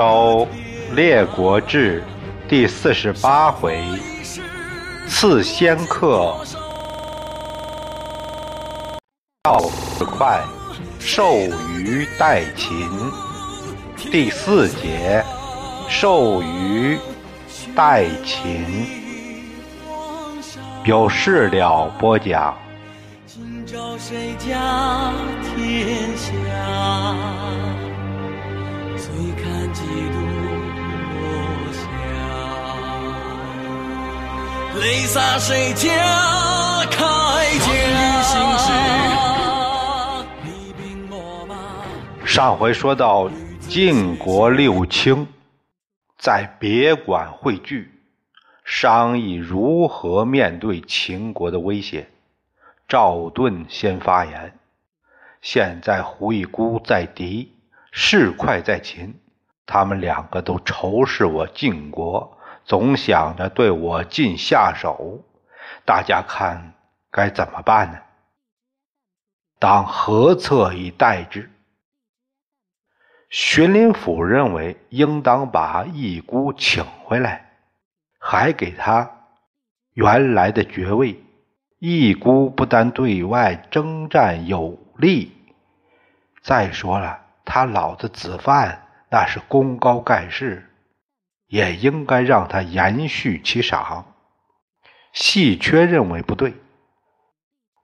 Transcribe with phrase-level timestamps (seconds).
[0.00, 0.48] 周
[0.92, 2.02] 列国志
[2.48, 3.84] 第四十八回，
[5.06, 6.34] 赐仙客
[9.44, 9.60] 赵
[9.98, 10.40] 世快，
[10.98, 11.34] 授
[11.76, 12.88] 予代秦。
[14.10, 15.22] 第四节，
[15.86, 16.98] 授予
[17.76, 18.86] 代秦。
[20.86, 22.56] 有事了播讲。
[23.26, 25.12] 今朝谁家
[25.54, 26.30] 天下？
[34.80, 35.88] 泪洒谁家
[36.86, 36.96] 铠
[37.58, 37.70] 甲？
[42.24, 45.26] 上回说到晋国六卿
[46.16, 47.92] 在别馆汇聚，
[48.64, 52.08] 商议如何面对秦国的威胁。
[52.88, 54.58] 赵盾先发言
[55.42, 57.52] ：“现在胡一孤在敌，
[57.92, 59.14] 士快在秦，
[59.66, 62.38] 他们两个都仇视我晋国，
[62.70, 65.24] 总想着对我晋下手。
[65.84, 66.74] 大家看
[67.10, 67.98] 该怎么办呢？
[69.58, 71.50] 当何策以待之？”
[73.28, 77.50] 荀林甫认为，应当把义孤请回来，
[78.20, 79.10] 还给他
[79.94, 81.20] 原来的爵位。
[81.80, 85.36] 义孤不但对外征战有利，
[86.40, 90.69] 再说了，他老子子范那是功高盖世，
[91.50, 94.14] 也应该让他延续其赏。
[95.12, 96.54] 细缺认为不对。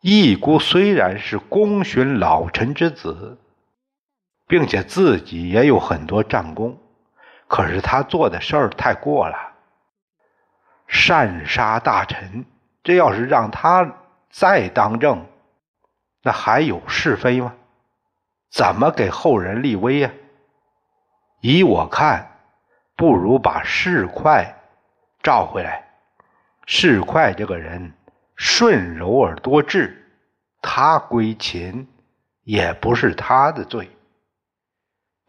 [0.00, 3.36] 义孤虽然是功勋老臣之子，
[4.46, 6.78] 并且自己也有很多战功，
[7.48, 9.36] 可是他做的事儿太过了，
[10.86, 12.46] 擅杀大臣。
[12.84, 13.96] 这要是让他
[14.30, 15.26] 再当政，
[16.22, 17.56] 那还有是非吗？
[18.50, 20.12] 怎么给后人立威呀？
[21.40, 22.37] 依我看，
[22.98, 24.54] 不如把市侩
[25.22, 25.84] 召回来。
[26.66, 27.92] 市侩这个人
[28.34, 30.04] 顺柔而多智，
[30.60, 31.86] 他归秦
[32.42, 33.88] 也不是他的罪。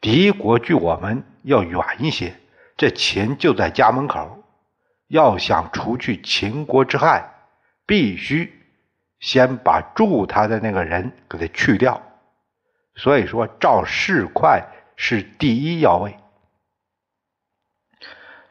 [0.02, 2.34] 敌国距我们要远一些，
[2.76, 4.44] 这秦就在家门口，
[5.08, 7.36] 要想除去秦国之害。
[7.86, 8.52] 必须
[9.20, 12.02] 先把助他的那个人给他去掉，
[12.96, 14.64] 所以说赵世侩
[14.96, 16.16] 是第一要位。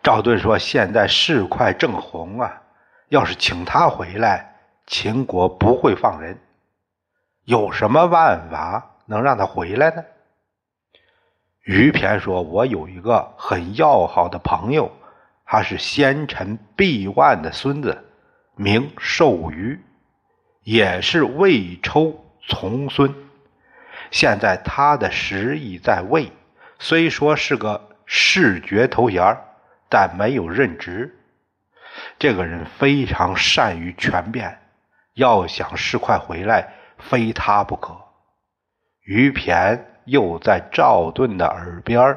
[0.09, 2.63] 赵盾说：“现在世快正红啊，
[3.11, 4.55] 要是请他回来，
[4.87, 6.39] 秦国不会放人。
[7.45, 10.03] 有什么办法能让他回来呢？”
[11.63, 14.91] 于骈说：“我有一个很要好的朋友，
[15.45, 18.07] 他是先臣毕万的孙子。”
[18.57, 19.79] 名寿余，
[20.63, 23.15] 也是魏抽从孙。
[24.11, 26.33] 现在他的实意在魏，
[26.79, 29.37] 虽说是个视爵头衔
[29.89, 31.19] 但没有任职。
[32.19, 34.59] 这个人非常善于权变，
[35.15, 37.97] 要想事快回来，非他不可。
[39.03, 42.17] 于骈又在赵盾的耳边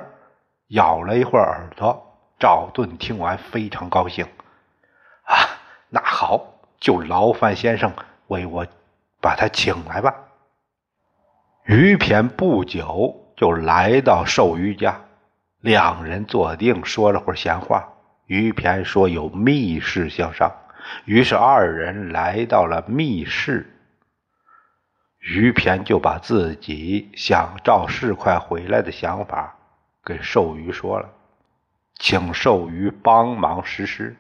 [0.68, 2.08] 咬了一会儿耳朵。
[2.40, 4.26] 赵盾听完非常高兴，
[5.26, 5.62] 啊！
[5.90, 7.94] 那好，就劳烦先生
[8.26, 8.66] 为我
[9.22, 10.16] 把他请来吧。
[11.66, 15.02] 于骈不久就来到寿余家，
[15.62, 17.94] 两人坐定，说了会儿闲话。
[18.26, 20.52] 于骈说有密事相商，
[21.06, 23.74] 于是二人来到了密室。
[25.20, 29.56] 于骈就把自己想赵世快回来的想法
[30.04, 31.10] 给寿余说了，
[31.96, 34.16] 请寿余帮忙实施。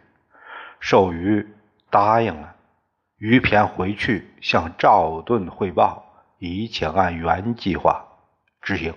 [0.79, 1.47] 寿余。
[1.93, 2.55] 答应了，
[3.17, 6.05] 于骈回去向赵盾汇报，
[6.37, 8.05] 一切按原计划
[8.61, 8.93] 执行。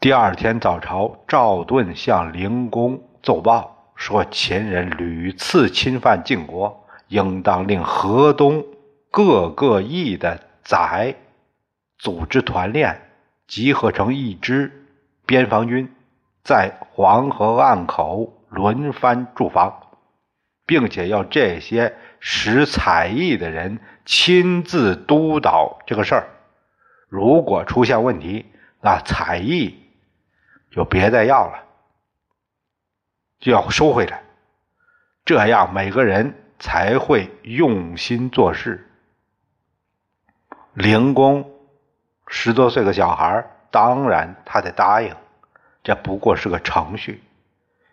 [0.00, 8.64] 第二天早朝，赵盾向灵公奏报说，秦人屡次侵犯晋国，应当令河东
[9.10, 11.16] 各个邑的宰
[11.98, 13.10] 组织团练，
[13.48, 14.86] 集合成一支
[15.26, 15.92] 边防军，
[16.44, 19.80] 在黄河岸口轮番驻防。
[20.64, 26.28] 并且要这些识才艺的人亲自督导这个事儿。
[27.08, 28.46] 如果出现问题，
[28.80, 29.74] 那才艺
[30.70, 31.64] 就别再要了，
[33.40, 34.22] 就要收回来。
[35.24, 38.90] 这样每个人才会用心做事。
[40.74, 41.50] 灵公
[42.26, 45.14] 十多岁个小孩，当然他得答应。
[45.82, 47.22] 这不过是个程序，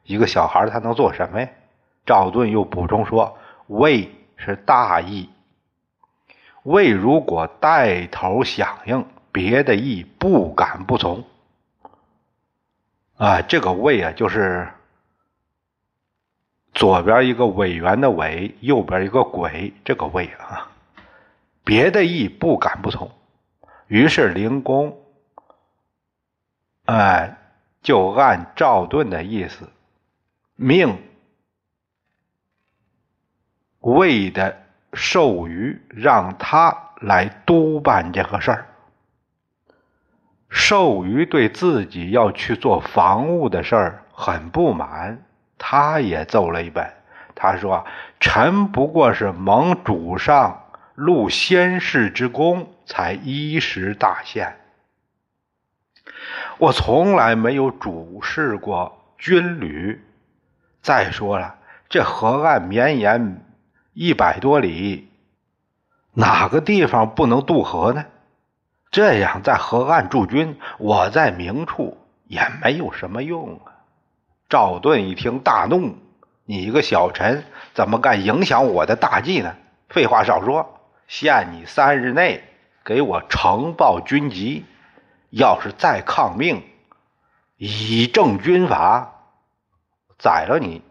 [0.03, 1.49] 一个小孩他能做什么呀？
[2.05, 3.37] 赵盾又补充说
[3.67, 5.29] ：“魏是大义，
[6.63, 11.23] 魏如果带头响应，别的义不敢不从。
[13.17, 14.67] 啊，这个魏啊，就是
[16.73, 20.69] 左边一个委员的委，右边一个鬼，这个魏啊，
[21.63, 23.09] 别的意不敢不从。
[23.87, 24.99] 于是灵公，
[26.85, 27.37] 哎，
[27.81, 29.69] 就按赵盾的意思，
[30.55, 31.01] 命
[33.79, 38.67] 魏的授予让他来督办这个事儿。
[40.49, 45.23] 寿瑜对自己要去做防务的事儿很不满，
[45.57, 46.93] 他也奏了一本。
[47.33, 47.85] 他说
[48.21, 50.63] ：“臣不过是蒙主上
[50.95, 54.55] 录先世之功，才一时大限。
[56.57, 60.01] 我从来没有主事过军旅。
[60.81, 61.55] 再说了，
[61.89, 63.43] 这河岸绵延
[63.91, 65.09] 一百多里，
[66.13, 68.05] 哪个地方不能渡河呢？”
[68.95, 71.97] 这样在河岸驻军，我在明处
[72.29, 73.83] 也没有什么用啊！
[74.47, 75.97] 赵盾一听大怒
[76.47, 77.43] ：“你一个小臣，
[77.73, 79.53] 怎么敢影响我的大计呢？
[79.89, 82.41] 废话少说，限你三日内
[82.85, 84.63] 给我呈报军籍。
[85.29, 86.63] 要是再抗命，
[87.57, 89.13] 以正军法，
[90.17, 90.81] 宰了你。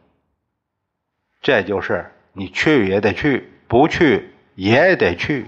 [1.41, 5.47] 这就是你去也得去，不去也得去。”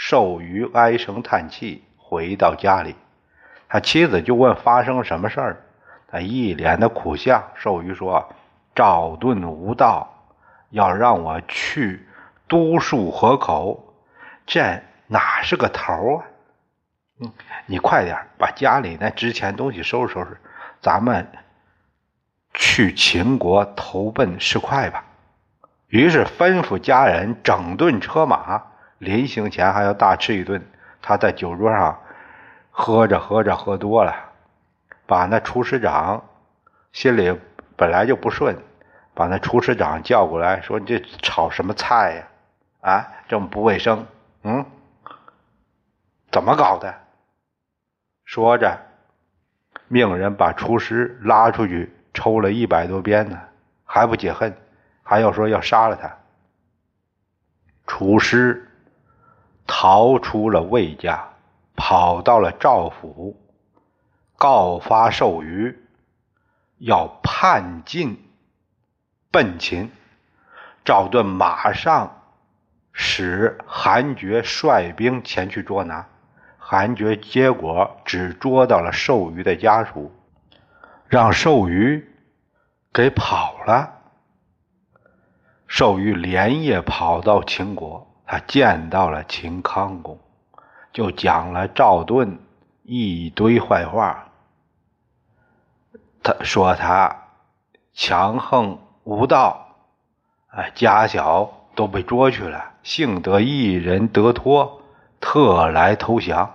[0.00, 2.94] 寿余唉声叹气，回到家里，
[3.68, 5.56] 他妻子就问发生什么事儿，
[6.06, 7.42] 他一脸的苦相。
[7.56, 8.32] 寿余说
[8.76, 10.08] ：“赵盾无道，
[10.70, 12.06] 要让我去
[12.46, 13.92] 督戍河口，
[14.46, 16.24] 这哪是个头啊？
[17.20, 17.32] 嗯，
[17.66, 20.38] 你快点把家里那值钱东西收拾收拾，
[20.80, 21.26] 咱们
[22.54, 25.04] 去秦国投奔石块吧。”
[25.88, 28.62] 于是吩咐家人整顿车马。
[28.98, 30.64] 临行前还要大吃一顿。
[31.00, 32.00] 他在酒桌上
[32.70, 34.12] 喝着喝着喝多了，
[35.06, 36.24] 把那厨师长
[36.92, 37.38] 心里
[37.76, 38.58] 本来就不顺，
[39.14, 42.90] 把那厨师长叫过来说：“你这炒什么菜呀？
[42.90, 44.04] 啊，这么不卫生！
[44.42, 44.66] 嗯，
[46.32, 46.92] 怎么搞的？”
[48.26, 48.76] 说着，
[49.86, 53.38] 命人把厨师拉出去抽了一百多鞭子，
[53.84, 54.52] 还不解恨，
[55.04, 56.16] 还要说要杀了他。
[57.86, 58.64] 厨师。
[59.68, 61.28] 逃出了魏家，
[61.76, 63.36] 跑到了赵府，
[64.36, 65.78] 告发寿瑜，
[66.78, 68.18] 要叛晋
[69.30, 69.92] 奔秦。
[70.84, 72.22] 赵盾马上
[72.92, 76.08] 使韩厥率兵前去捉拿，
[76.58, 80.10] 韩厥结果只捉到了寿瑜的家属，
[81.06, 82.10] 让寿瑜
[82.92, 83.94] 给跑了。
[85.66, 88.06] 寿瑜连夜跑到秦国。
[88.30, 90.18] 他见到了秦康公，
[90.92, 92.38] 就讲了赵盾
[92.82, 94.28] 一堆坏话。
[96.22, 97.28] 他说他
[97.94, 99.68] 强横无道，
[100.48, 104.82] 哎，家小都被捉去了，幸得一人得脱，
[105.20, 106.54] 特来投降。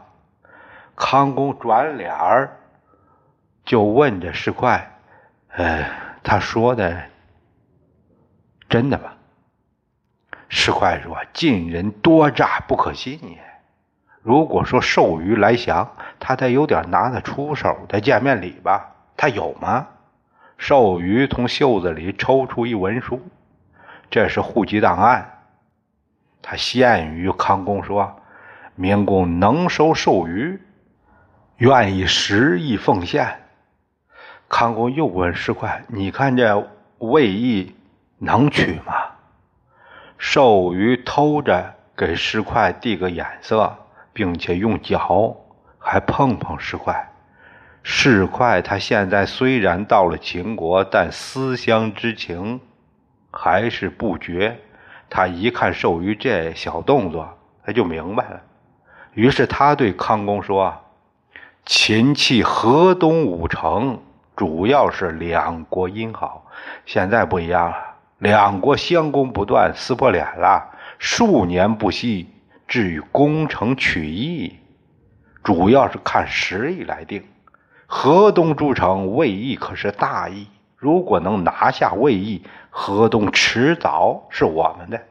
[0.96, 2.60] 康公转脸儿
[3.66, 5.00] 就问着石块
[5.50, 5.90] ：“呃，
[6.22, 7.06] 他说的
[8.70, 9.14] 真的吗？”
[10.56, 13.40] 石块说：“晋人多诈不可信也。
[14.22, 18.94] 如果说寿瑜来降，他得有点拿得出手的见面礼吧？
[19.18, 19.88] 他有吗？”
[20.60, 23.20] 寿瑜从袖子里抽出一文书，
[24.12, 25.40] 这是户籍档案。
[26.44, 28.22] 他献于康公说
[28.76, 30.62] ：“明公能收寿瑜，
[31.58, 33.40] 愿意十亿奉献。”
[34.48, 36.70] 康公又问石块：“你看这
[37.00, 37.76] 魏义
[38.20, 38.94] 能娶吗？”
[40.26, 43.76] 寿瑜偷着给石块递个眼色，
[44.14, 45.36] 并且用脚
[45.78, 47.12] 还碰碰石块。
[47.84, 52.62] 石块他现在虽然到了秦国，但思乡之情
[53.32, 54.58] 还是不绝。
[55.10, 58.42] 他一看寿瑜这小动作，他就明白了。
[59.12, 60.74] 于是他对康公说
[61.68, 64.02] ：“秦弃河东五城，
[64.38, 66.46] 主要是两国姻好，
[66.86, 67.76] 现在不一样了。”
[68.24, 72.30] 两国相攻不断，撕破脸了，数年不息，
[72.70, 74.60] 至于攻城取义，
[75.44, 77.22] 主要是看实力来定。
[77.86, 85.02] 河东诸城，魏义可是大义，如果能拿下魏义，河东迟早是我们的。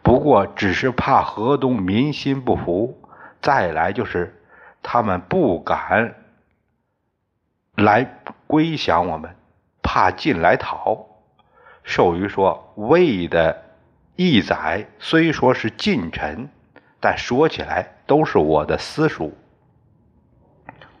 [0.00, 3.02] 不过，只是怕河东民心不服，
[3.42, 4.40] 再来就是
[4.80, 6.14] 他们不敢
[7.74, 8.08] 来
[8.46, 9.34] 归降我们，
[9.82, 11.05] 怕进来讨。
[11.86, 13.62] 寿瑜说：“魏的
[14.16, 16.48] 义载虽说是近臣，
[16.98, 19.32] 但说起来都是我的私属。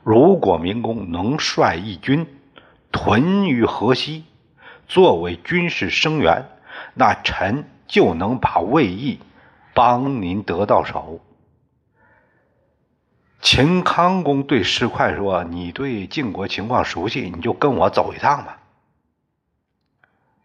[0.04, 2.24] 如果明公能率义军
[2.92, 4.24] 屯于河西，
[4.86, 6.46] 作为军事声援，
[6.94, 9.18] 那臣就能把魏义
[9.74, 11.20] 帮您得到手。
[13.40, 18.60] 秦康公对石快说：“你对晋国情况熟悉，你就跟我走一趟吧。”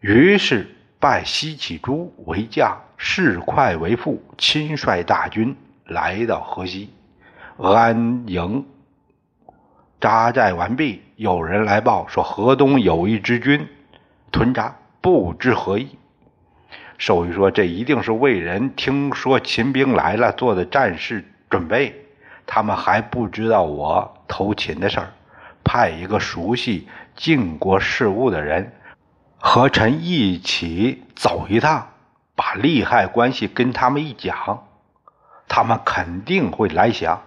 [0.02, 0.66] 于是
[0.98, 5.56] 拜西乞诸为将，士快为副，亲率大军
[5.86, 6.90] 来到河西，
[7.56, 8.66] 安营
[10.00, 11.02] 扎寨完毕。
[11.14, 13.64] 有人来报说，河东有一支军
[14.32, 15.96] 屯扎，不知何意。
[16.98, 21.94] 寿瑜说：“这一定是魏人听说秦兵来了，做的战事准备。”
[22.44, 25.12] 他们还不知道我偷秦的事儿，
[25.62, 28.72] 派一个熟悉晋国事务的人
[29.44, 31.88] 和臣一起走一趟，
[32.36, 34.68] 把利害关系跟他们一讲，
[35.48, 37.20] 他们肯定会来降。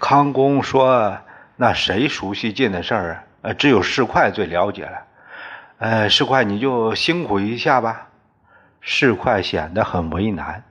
[0.00, 1.16] 康公说
[1.54, 3.24] ：“那谁熟悉晋的事儿？
[3.42, 5.04] 呃，只有士快最了解了。
[5.78, 8.08] 呃，士快你就辛苦一下吧。”
[8.82, 10.64] 士快显得很为难，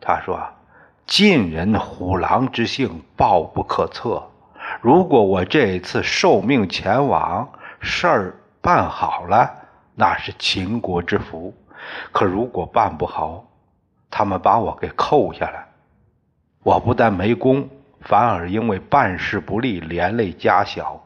[0.00, 0.40] 他说。
[1.06, 4.30] 晋人虎狼之性，暴不可测。
[4.80, 9.50] 如果我这一次受命前往，事儿办好了，
[9.98, 11.52] 那是秦国之福；
[12.12, 13.44] 可如果办不好，
[14.08, 15.66] 他们把我给扣下来，
[16.62, 17.68] 我不但没功，
[18.02, 21.04] 反而因为办事不力，连累家小，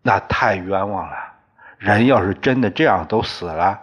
[0.00, 1.16] 那太冤枉了。
[1.76, 3.78] 人要是真的这样都死了，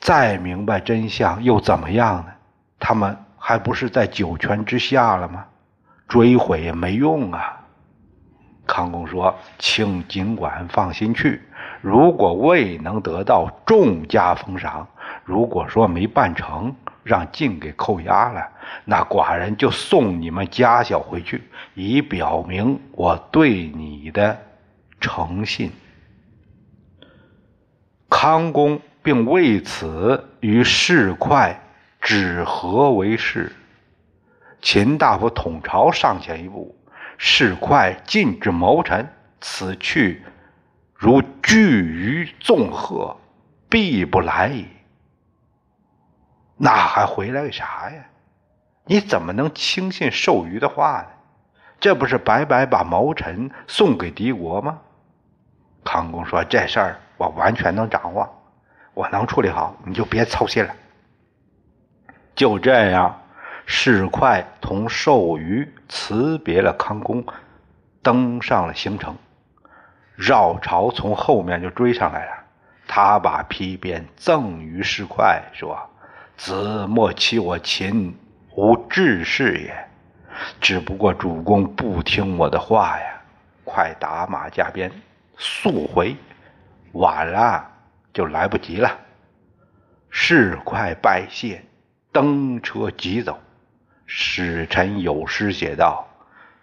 [0.00, 2.32] 再明白真相又怎么样呢？
[2.78, 3.16] 他们。
[3.38, 5.46] 还不是在九泉之下了吗？
[6.08, 7.60] 追悔也没用啊！
[8.66, 11.40] 康公说：“请尽管放心去。
[11.86, 14.88] 如果未能得到众家封赏，
[15.24, 16.74] 如果说没办成，
[17.04, 18.44] 让晋给扣押了，
[18.84, 24.36] 那寡人就送你们家小回去，以表明我对你的
[24.98, 25.70] 诚信。”
[28.10, 31.62] 康公并为此与士快。
[32.00, 33.52] 止和为誓。
[34.60, 36.76] 秦大夫统朝上前一步，
[37.16, 39.08] 事快禁止谋臣。
[39.40, 40.22] 此去
[40.96, 43.16] 如拒于纵鹤，
[43.68, 44.66] 必不来矣。
[46.56, 48.04] 那还回来个啥呀？
[48.84, 51.08] 你怎么能轻信寿瑜的话呢？
[51.78, 54.78] 这不是白白把谋臣送给敌国吗？
[55.84, 58.26] 康公说：“这事儿我完全能掌握，
[58.94, 60.74] 我能处理好，你就别操心了。”
[62.34, 63.20] 就这样，
[63.66, 67.24] 士快同寿瑜辞别了康公，
[68.02, 69.14] 登上了行程。
[70.16, 72.32] 绕朝从后面就追上来了，
[72.88, 75.78] 他把皮鞭赠于士快，说
[76.36, 78.16] ：“子莫欺我秦
[78.54, 79.88] 无志士也，
[80.60, 83.06] 只不过主公不听我的话呀！
[83.62, 84.90] 快打马加鞭，
[85.36, 86.16] 速回，
[86.92, 87.70] 晚了
[88.12, 88.98] 就来不及了。”
[90.10, 91.62] 士快拜谢。
[92.10, 93.38] 登车急走，
[94.06, 96.08] 使臣有诗写道：“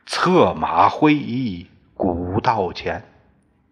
[0.08, 3.04] 策马挥衣古道前，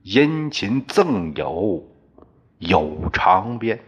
[0.04, 1.88] 殷勤赠友
[2.60, 3.80] 有长鞭。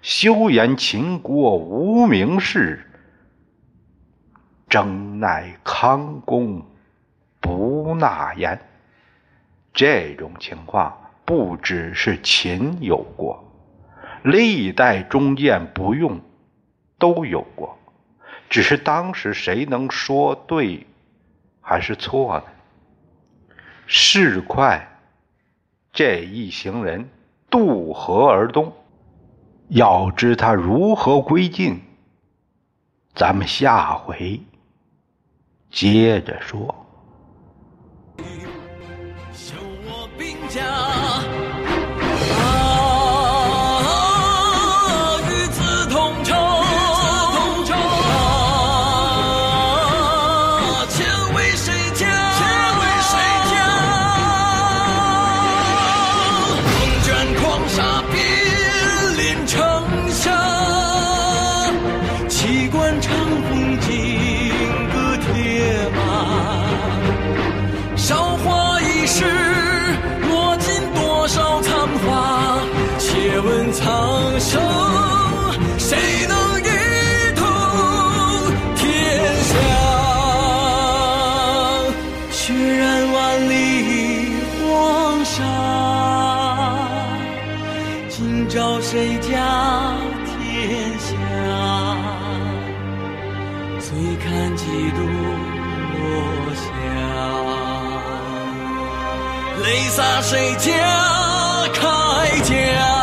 [0.00, 2.88] 休言秦国无名氏，
[4.68, 6.64] 争奈康公
[7.40, 8.60] 不纳言。”
[9.74, 13.44] 这种情况不只是秦有过，
[14.22, 16.20] 历代中谏不用。
[17.00, 17.78] 都有过，
[18.50, 20.84] 只是当时谁能说对
[21.60, 22.44] 还是错呢？
[23.86, 24.87] 事快
[25.92, 27.08] 这一行人
[27.50, 28.72] 渡河而东，
[29.68, 31.80] 要知他如何归晋，
[33.14, 34.40] 咱们下回
[35.70, 36.74] 接着说。
[88.90, 89.28] 谁家
[90.24, 91.12] 天下？
[93.78, 95.00] 醉看几度
[95.92, 96.00] 落
[96.54, 96.66] 霞，
[99.62, 100.66] 泪洒谁家
[101.74, 101.78] 铠
[102.48, 102.97] 甲？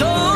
[0.00, 0.27] 落